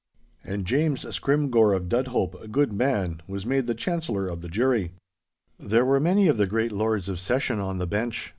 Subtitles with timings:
[0.43, 4.93] And James Scrymgeour of Dudhope, a good man, was made the chancellor of the jury.
[5.59, 8.29] There were many of the great Lords of Session on the bench.